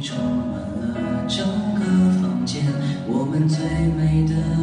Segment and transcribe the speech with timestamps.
[0.00, 0.60] 充满
[1.02, 2.64] 了整个房间
[3.06, 3.64] 我们最
[3.96, 4.57] 美的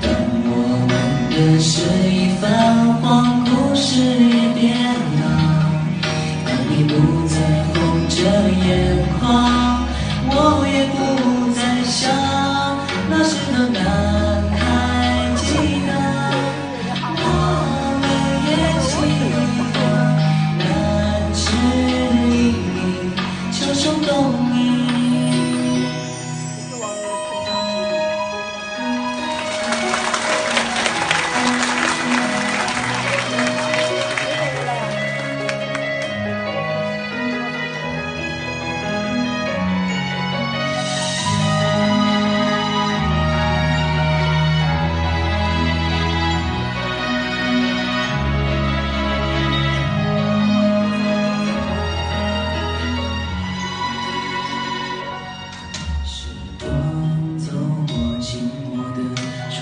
[0.00, 0.10] 等
[0.44, 0.52] 我
[0.88, 0.92] 们
[1.30, 4.37] 的诗意泛黄故事。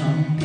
[0.07, 0.36] song.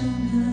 [0.00, 0.08] 真
[0.44, 0.49] 的。